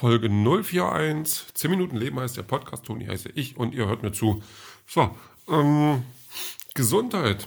[0.00, 1.52] Folge 041.
[1.52, 2.86] 10 Minuten Leben heißt der Podcast.
[2.86, 4.42] Toni heiße ich und ihr hört mir zu.
[4.86, 5.14] So,
[5.46, 6.04] ähm,
[6.72, 7.46] Gesundheit.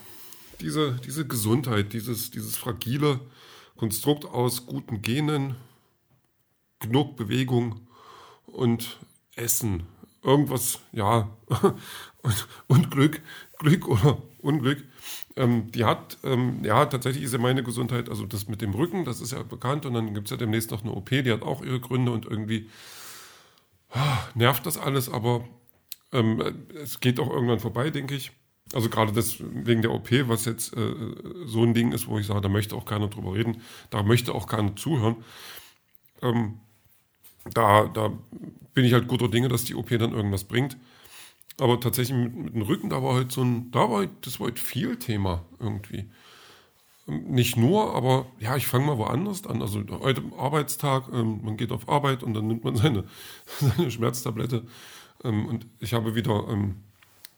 [0.61, 3.19] Diese, diese Gesundheit, dieses, dieses fragile
[3.75, 5.55] Konstrukt aus guten Genen,
[6.77, 7.87] genug Bewegung
[8.45, 8.99] und
[9.35, 9.87] Essen.
[10.21, 11.35] Irgendwas, ja,
[12.21, 13.23] und, und Glück,
[13.57, 14.83] Glück oder Unglück.
[15.35, 19.03] Ähm, die hat, ähm, ja, tatsächlich ist ja meine Gesundheit, also das mit dem Rücken,
[19.03, 21.41] das ist ja bekannt und dann gibt es ja demnächst noch eine OP, die hat
[21.41, 22.69] auch ihre Gründe und irgendwie
[23.89, 25.43] ah, nervt das alles, aber
[26.11, 26.41] ähm,
[26.81, 28.31] es geht auch irgendwann vorbei, denke ich.
[28.73, 30.95] Also gerade das wegen der OP, was jetzt äh,
[31.45, 34.33] so ein Ding ist, wo ich sage, da möchte auch keiner drüber reden, da möchte
[34.33, 35.17] auch keiner zuhören.
[36.21, 36.59] Ähm,
[37.53, 38.11] da, da
[38.73, 40.77] bin ich halt guter Dinge, dass die OP dann irgendwas bringt.
[41.59, 44.47] Aber tatsächlich mit, mit, dem Rücken, da war halt so ein, da war das war
[44.47, 46.09] halt viel Thema irgendwie.
[47.05, 49.61] Nicht nur, aber ja, ich fange mal woanders an.
[49.61, 53.03] Also heute Arbeitstag, ähm, man geht auf Arbeit und dann nimmt man seine,
[53.59, 54.65] seine Schmerztablette.
[55.23, 56.83] Ähm, und ich habe wieder ähm,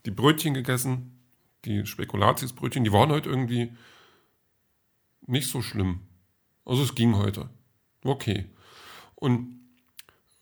[0.06, 1.20] die Brötchen gegessen,
[1.66, 3.72] die Spekulatiusbrötchen, die waren heute irgendwie
[5.26, 6.02] nicht so schlimm.
[6.64, 7.50] Also es ging heute.
[8.04, 8.46] Okay.
[9.16, 9.60] Und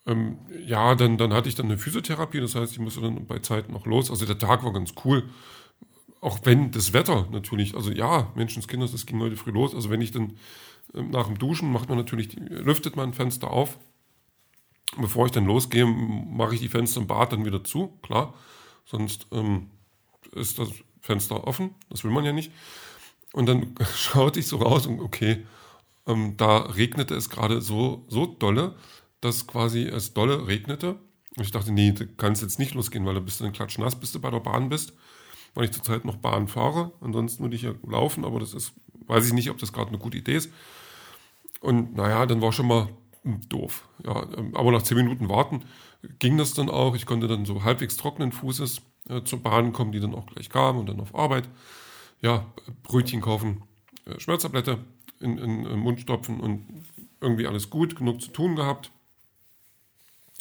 [0.06, 3.40] ähm, ja, dann, dann hatte ich dann eine Physiotherapie, das heißt, ich musste dann bei
[3.40, 4.12] Zeit noch los.
[4.12, 5.30] Also der Tag war ganz cool.
[6.20, 9.74] Auch wenn das Wetter natürlich, also ja, Menschenskinder, das ging heute früh los.
[9.74, 10.38] Also wenn ich dann
[10.94, 13.78] ähm, nach dem Duschen macht man natürlich, lüftet man Fenster auf.
[14.98, 18.34] Bevor ich dann losgehe, mache ich die Fenster im Bad dann wieder zu, klar.
[18.86, 19.72] Sonst ähm,
[20.34, 20.70] ist das
[21.02, 22.52] Fenster offen, das will man ja nicht.
[23.32, 25.46] Und dann schaute ich so raus und okay,
[26.06, 28.76] ähm, da regnete es gerade so, so dolle,
[29.24, 30.96] dass quasi es dolle regnete.
[31.36, 34.12] Und ich dachte, nee, du kannst jetzt nicht losgehen, weil du bist dann klatschnass, bis
[34.12, 34.94] du bei der Bahn bist.
[35.56, 36.92] Weil ich zurzeit noch Bahn fahre.
[37.02, 38.74] Ansonsten würde ich ja laufen, aber das ist,
[39.08, 40.52] weiß ich nicht, ob das gerade eine gute Idee ist.
[41.60, 42.90] Und naja, dann war schon mal
[43.50, 43.88] doof.
[44.06, 45.64] Ja, aber nach zehn Minuten warten
[46.20, 46.96] ging das dann auch.
[46.96, 50.50] Ich konnte dann so halbwegs trockenen Fußes äh, zur Bahn kommen, die dann auch gleich
[50.50, 51.50] kam und dann auf Arbeit.
[52.22, 52.46] Ja,
[52.84, 53.64] Brötchen kaufen,
[54.06, 54.80] äh, Schmerztablette
[55.20, 56.66] in, in, in Mund stopfen und
[57.22, 58.92] irgendwie alles gut, genug zu tun gehabt.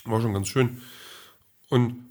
[0.04, 0.80] War schon ganz schön.
[1.68, 2.08] Und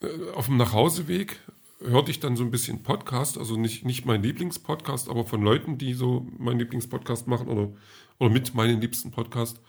[0.00, 1.40] äh, auf dem Nachhauseweg
[1.80, 5.78] hörte ich dann so ein bisschen Podcast, also nicht, nicht mein Lieblingspodcast, aber von Leuten,
[5.78, 7.70] die so meinen Lieblingspodcast machen oder,
[8.18, 9.60] oder mit meinen liebsten Podcast.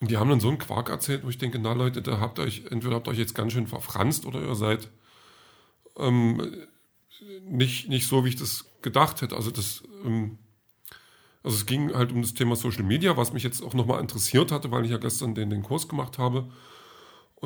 [0.00, 2.38] Und die haben dann so einen Quark erzählt, wo ich denke, na Leute, da habt
[2.38, 4.90] ihr euch, entweder habt ihr euch jetzt ganz schön verfranst oder ihr seid
[5.96, 6.66] ähm,
[7.42, 9.34] nicht, nicht so, wie ich das gedacht hätte.
[9.34, 10.38] Also das, ähm,
[11.42, 14.52] also es ging halt um das Thema Social Media, was mich jetzt auch nochmal interessiert
[14.52, 16.50] hatte, weil ich ja gestern den, den Kurs gemacht habe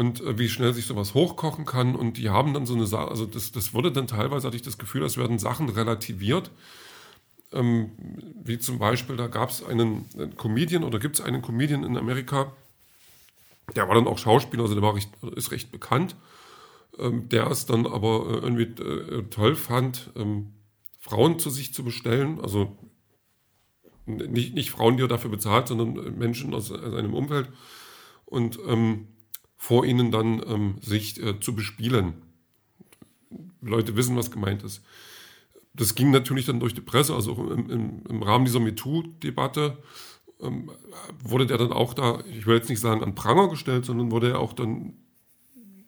[0.01, 1.95] und äh, wie schnell sich sowas hochkochen kann.
[1.95, 4.63] Und die haben dann so eine Sache, also das, das wurde dann teilweise, hatte ich
[4.63, 6.51] das Gefühl, es werden Sachen relativiert.
[7.53, 7.93] Ähm,
[8.43, 11.99] wie zum Beispiel, da gab es einen, einen Comedian oder gibt es einen Comedian in
[11.99, 12.53] Amerika,
[13.77, 16.17] der war dann auch Schauspieler, also der war recht, ist recht bekannt.
[16.99, 20.55] Ähm, der es dann aber äh, irgendwie äh, toll fand, ähm,
[20.99, 22.41] Frauen zu sich zu bestellen.
[22.41, 22.77] Also
[24.07, 27.49] nicht, nicht Frauen, die er dafür bezahlt, sondern Menschen aus seinem Umfeld.
[28.25, 29.09] Und ähm,
[29.63, 32.15] vor ihnen dann ähm, sich äh, zu bespielen.
[33.61, 34.83] Leute wissen, was gemeint ist.
[35.75, 39.77] Das ging natürlich dann durch die Presse, also im, im, im Rahmen dieser MeToo-Debatte
[40.41, 40.71] ähm,
[41.23, 44.31] wurde der dann auch da, ich will jetzt nicht sagen an Pranger gestellt, sondern wurde
[44.31, 44.95] er auch dann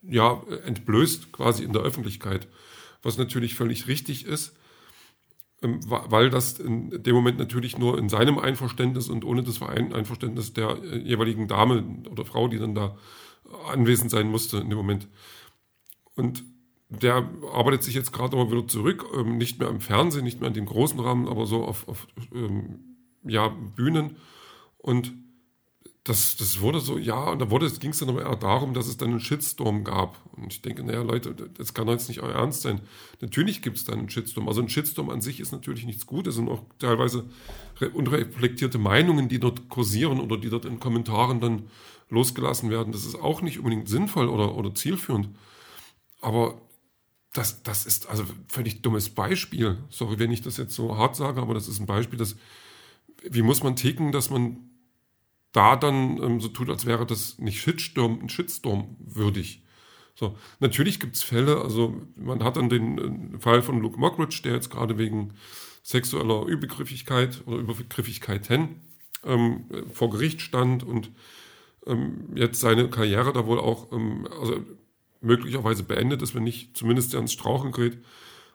[0.02, 2.48] ja entblößt quasi in der Öffentlichkeit,
[3.02, 4.54] was natürlich völlig richtig ist,
[5.62, 10.52] ähm, weil das in dem Moment natürlich nur in seinem Einverständnis und ohne das Einverständnis
[10.52, 12.98] der äh, jeweiligen Dame oder Frau, die dann da
[13.66, 15.08] anwesend sein musste in dem Moment.
[16.14, 16.44] Und
[16.88, 20.48] der arbeitet sich jetzt gerade aber wieder zurück, ähm, nicht mehr im Fernsehen, nicht mehr
[20.48, 24.16] in dem großen Rahmen, aber so auf, auf ähm, ja, Bühnen.
[24.76, 25.12] Und
[26.04, 28.88] das, das wurde so, ja, und da wurde, ging es dann aber eher darum, dass
[28.88, 30.18] es dann einen Shitstorm gab.
[30.36, 32.80] Und ich denke, naja, Leute, das kann doch jetzt nicht euer Ernst sein.
[33.20, 34.48] Natürlich gibt es dann einen Shitstorm.
[34.48, 37.24] Also ein Shitstorm an sich ist natürlich nichts Gutes und auch teilweise
[37.94, 41.68] unreflektierte Meinungen, die dort kursieren oder die dort in Kommentaren dann
[42.08, 42.92] losgelassen werden.
[42.92, 45.28] Das ist auch nicht unbedingt sinnvoll oder, oder zielführend.
[46.20, 46.60] Aber
[47.32, 49.78] das, das ist also völlig dummes Beispiel.
[49.88, 52.34] Sorry, wenn ich das jetzt so hart sage, aber das ist ein Beispiel, dass
[53.22, 54.71] wie muss man ticken, dass man
[55.52, 59.62] da dann ähm, so tut, als wäre das nicht Shitstorm, ein Shitstorm würdig.
[60.14, 64.40] So, natürlich gibt es Fälle, also man hat dann den äh, Fall von Luke Mockridge,
[64.44, 65.34] der jetzt gerade wegen
[65.82, 68.80] sexueller Übergriffigkeit oder Übergriffigkeiten
[69.24, 71.10] ähm, vor Gericht stand und
[71.86, 74.64] ähm, jetzt seine Karriere da wohl auch ähm, also
[75.20, 77.98] möglicherweise beendet ist, wenn nicht zumindest ans Strauchen gerät.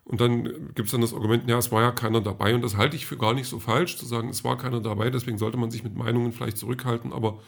[0.07, 2.55] Und dann gibt es dann das Argument, ja, es war ja keiner dabei.
[2.55, 5.09] Und das halte ich für gar nicht so falsch, zu sagen, es war keiner dabei,
[5.09, 7.11] deswegen sollte man sich mit Meinungen vielleicht zurückhalten.
[7.11, 7.41] Aber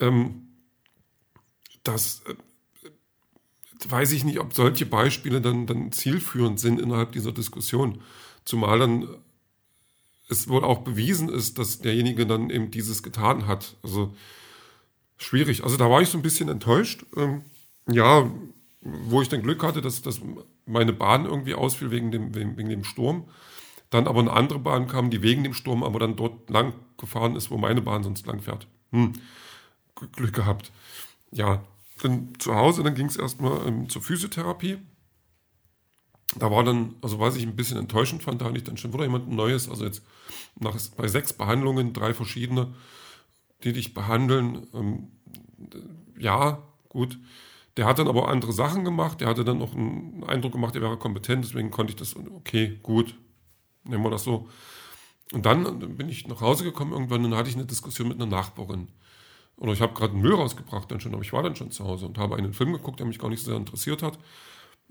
[0.00, 0.48] ähm,
[1.84, 2.34] das äh,
[3.88, 8.02] weiß ich nicht, ob solche Beispiele dann, dann zielführend sind innerhalb dieser Diskussion.
[8.44, 9.08] Zumal dann
[10.28, 13.76] es wohl auch bewiesen ist, dass derjenige dann eben dieses getan hat.
[13.84, 14.16] Also
[15.16, 15.62] schwierig.
[15.62, 17.04] Also da war ich so ein bisschen enttäuscht.
[17.16, 17.42] Ähm,
[17.88, 18.28] ja,
[18.80, 20.20] wo ich dann Glück hatte, dass, dass
[20.66, 23.28] meine Bahn irgendwie ausfiel wegen dem, wegen, wegen dem Sturm.
[23.90, 27.36] Dann aber eine andere Bahn kam, die wegen dem Sturm aber dann dort lang gefahren
[27.36, 28.66] ist, wo meine Bahn sonst lang fährt.
[28.92, 29.12] Hm.
[30.12, 30.72] Glück gehabt.
[31.32, 31.62] Ja,
[32.02, 34.78] dann zu Hause, dann ging es erstmal ähm, zur Physiotherapie.
[36.36, 38.92] Da war dann, also was ich ein bisschen enttäuschend fand, da hatte ich dann schon
[38.92, 40.02] wieder jemand Neues, also jetzt
[40.58, 42.72] nach, bei sechs Behandlungen, drei verschiedene,
[43.64, 44.66] die dich behandeln.
[44.72, 45.08] Ähm,
[46.18, 47.18] ja, gut.
[47.76, 49.20] Der hat dann aber andere Sachen gemacht.
[49.20, 51.44] Der hatte dann noch einen Eindruck gemacht, er wäre kompetent.
[51.44, 53.14] Deswegen konnte ich das, okay, gut,
[53.84, 54.48] nehmen wir das so.
[55.32, 58.20] Und dann bin ich nach Hause gekommen irgendwann und dann hatte ich eine Diskussion mit
[58.20, 58.88] einer Nachbarin.
[59.56, 61.84] Oder ich habe gerade einen Müll rausgebracht dann schon, aber ich war dann schon zu
[61.84, 64.18] Hause und habe einen Film geguckt, der mich gar nicht so sehr interessiert hat.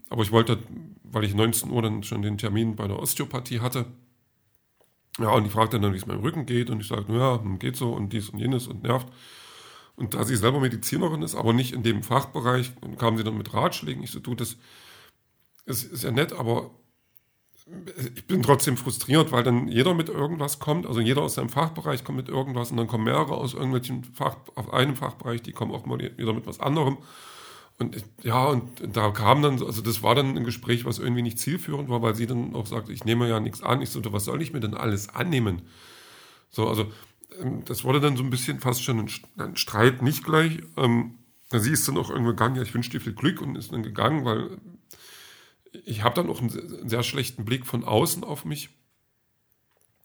[0.09, 0.59] Aber ich wollte,
[1.03, 3.87] weil ich 19 Uhr dann schon den Termin bei der Osteopathie hatte,
[5.19, 6.69] ja, und die fragte dann, wie es meinem Rücken geht.
[6.69, 9.07] Und ich sagte, ja, hm, geht so und dies und jenes und nervt.
[9.99, 13.53] Und da sie selber Medizinerin ist, aber nicht in dem Fachbereich, kam sie dann mit
[13.53, 14.01] Ratschlägen.
[14.01, 14.55] Ich so, du, das
[15.65, 16.71] ist, ist ja nett, aber
[18.15, 22.03] ich bin trotzdem frustriert, weil dann jeder mit irgendwas kommt, also jeder aus seinem Fachbereich
[22.03, 25.73] kommt mit irgendwas und dann kommen mehrere aus irgendwelchen Fach, auf einem Fachbereich, die kommen
[25.73, 26.97] auch mal wieder mit was anderem.
[27.77, 31.39] Und ja, und da kam dann, also das war dann ein Gespräch, was irgendwie nicht
[31.39, 33.81] zielführend war, weil sie dann auch sagte, ich nehme ja nichts an.
[33.81, 35.61] Ich so, was soll ich mir denn alles annehmen?
[36.49, 36.87] So, also
[37.65, 39.07] das wurde dann so ein bisschen fast schon
[39.37, 40.59] ein, Streit, nicht gleich.
[40.77, 41.19] Ähm,
[41.51, 43.83] sie ist dann auch irgendwo gegangen, ja, ich wünsche dir viel Glück und ist dann
[43.83, 44.57] gegangen, weil
[45.85, 48.69] ich habe dann auch einen sehr schlechten Blick von außen auf mich.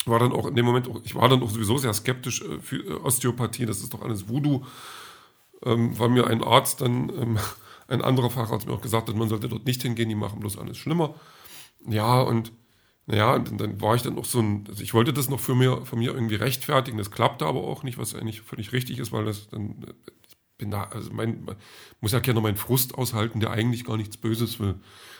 [0.06, 2.60] War dann auch in dem Moment, auch, ich war dann auch sowieso sehr skeptisch äh,
[2.60, 4.64] für äh, Osteopathie, das ist doch alles Voodoo.
[5.64, 7.38] Ähm, weil mir ein Arzt dann ähm,
[7.88, 10.58] ein anderer Facharzt mir auch gesagt hat, man sollte dort nicht hingehen, die machen bloß
[10.58, 11.14] alles schlimmer.
[11.86, 12.52] Ja, und
[13.06, 15.54] naja, und dann war ich dann noch so ein, also ich wollte das noch für
[15.54, 19.12] mir, von mir irgendwie rechtfertigen, das klappte aber auch nicht, was eigentlich völlig richtig ist,
[19.12, 19.84] weil das dann,
[20.26, 21.46] ich bin da, also mein,
[22.00, 24.76] muss ja gerne meinen Frust aushalten, der eigentlich gar nichts Böses will.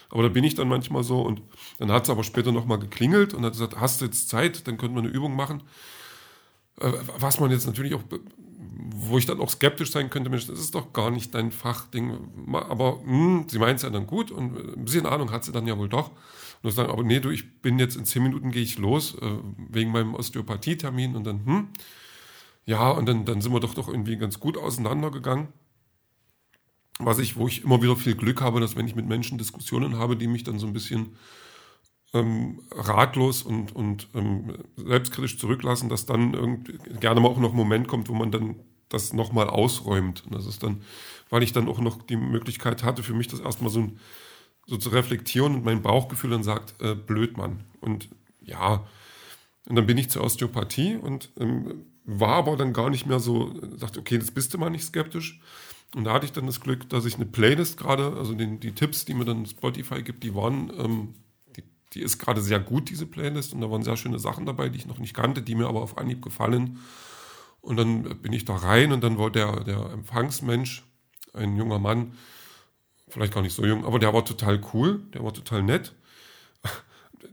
[0.09, 1.43] Aber da bin ich dann manchmal so und
[1.79, 4.79] dann hat es aber später nochmal geklingelt und hat gesagt, hast du jetzt Zeit, dann
[4.79, 5.63] könnten wir eine Übung machen.
[6.81, 8.03] Äh, was man jetzt natürlich auch
[8.97, 12.17] wo ich dann auch skeptisch sein könnte, Mensch, das ist doch gar nicht dein Fachding.
[12.53, 15.53] Aber mh, hm, sie meint es ja dann gut und ein bisschen Ahnung hat sie
[15.53, 16.11] dann ja wohl doch.
[16.65, 19.17] Und ich sage, aber nee, du, ich bin jetzt in zehn Minuten gehe ich los,
[19.21, 19.37] äh,
[19.69, 21.69] wegen meinem Osteopathie-Termin und dann, hm,
[22.65, 25.49] ja, und dann, dann sind wir doch doch irgendwie ganz gut auseinandergegangen.
[26.99, 29.99] Was ich, wo ich immer wieder viel Glück habe, dass wenn ich mit Menschen Diskussionen
[29.99, 31.17] habe, die mich dann so ein bisschen
[32.15, 37.57] ähm, ratlos und, und ähm, selbstkritisch zurücklassen, dass dann irgendwie gerne mal auch noch ein
[37.57, 38.57] Moment kommt, wo man dann
[38.89, 40.25] das nochmal ausräumt.
[40.25, 40.81] Und das ist dann,
[41.29, 43.93] weil ich dann auch noch die Möglichkeit hatte, für mich das erstmal so,
[44.67, 47.65] so zu reflektieren und mein Bauchgefühl dann sagt, äh, blöd Mann.
[47.81, 48.09] Und
[48.41, 48.87] ja,
[49.67, 53.49] und dann bin ich zur Osteopathie und ähm, war aber dann gar nicht mehr so,
[53.79, 55.41] dachte, okay, das bist du mal nicht skeptisch.
[55.95, 58.73] Und da hatte ich dann das Glück, dass ich eine Playlist gerade, also den, die
[58.73, 61.15] Tipps, die mir dann Spotify gibt, die waren ähm,
[61.95, 63.55] die ist gerade sehr gut, diese Playlist.
[63.55, 65.83] Und da waren sehr schöne Sachen dabei, die ich noch nicht kannte, die mir aber
[65.83, 66.79] auf Anhieb gefallen.
[67.61, 70.85] Und dann bin ich da rein und dann war der, der Empfangsmensch,
[71.33, 72.13] ein junger Mann,
[73.09, 75.95] vielleicht gar nicht so jung, aber der war total cool, der war total nett.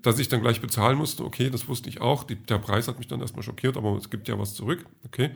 [0.02, 2.24] Dass ich dann gleich bezahlen musste, okay, das wusste ich auch.
[2.24, 5.32] Die, der Preis hat mich dann erstmal schockiert, aber es gibt ja was zurück, okay.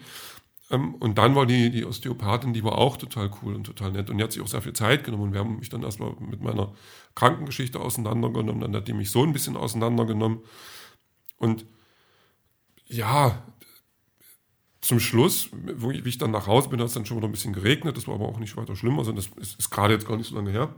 [0.72, 4.10] Ähm, und dann war die, die Osteopathin, die war auch total cool und total nett.
[4.10, 5.24] Und die hat sich auch sehr viel Zeit genommen.
[5.24, 6.74] Und wir haben mich dann erstmal mit meiner
[7.14, 8.62] Krankengeschichte auseinandergenommen.
[8.62, 10.40] Dann hat die mich so ein bisschen auseinandergenommen.
[11.38, 11.66] Und
[12.88, 13.44] ja,
[14.86, 17.54] zum Schluss, wo ich, dann nach Hause bin, hat es dann schon wieder ein bisschen
[17.54, 17.98] geregnet.
[17.98, 19.00] Das war aber auch nicht weiter schlimm.
[19.00, 20.76] Also das ist, ist gerade jetzt gar nicht so lange her.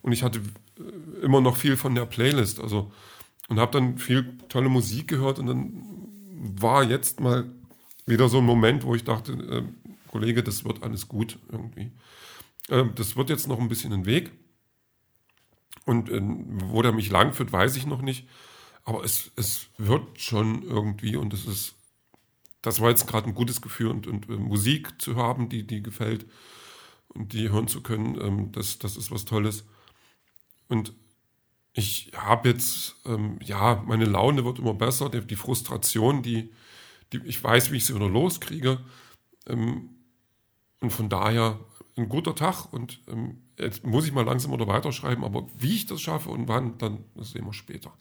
[0.00, 0.40] Und ich hatte
[0.78, 2.60] äh, immer noch viel von der Playlist.
[2.60, 2.90] Also
[3.50, 5.38] und habe dann viel tolle Musik gehört.
[5.38, 5.82] Und dann
[6.58, 7.50] war jetzt mal
[8.06, 9.64] wieder so ein Moment, wo ich dachte, äh,
[10.08, 11.92] Kollege, das wird alles gut irgendwie.
[12.70, 14.32] Äh, das wird jetzt noch ein bisschen ein Weg.
[15.84, 18.26] Und äh, wo der mich langführt, weiß ich noch nicht.
[18.84, 21.74] Aber es, es wird schon irgendwie und es ist,
[22.62, 25.82] das war jetzt gerade ein gutes Gefühl und, und äh, Musik zu haben, die, die
[25.82, 26.26] gefällt
[27.08, 29.64] und die hören zu können, ähm, das, das ist was Tolles.
[30.68, 30.92] Und
[31.72, 36.52] ich habe jetzt, ähm, ja, meine Laune wird immer besser, die, die Frustration, die,
[37.12, 38.80] die, ich weiß, wie ich sie wieder loskriege.
[39.46, 39.90] Ähm,
[40.80, 41.58] und von daher
[41.96, 45.86] ein guter Tag und ähm, jetzt muss ich mal langsam wieder weiterschreiben, aber wie ich
[45.86, 47.92] das schaffe und wann, dann das sehen wir später.